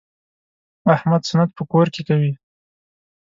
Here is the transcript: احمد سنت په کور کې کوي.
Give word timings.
احمد 0.95 1.21
سنت 1.29 1.49
په 1.57 1.63
کور 1.71 1.87
کې 1.93 2.01
کوي. 2.09 2.33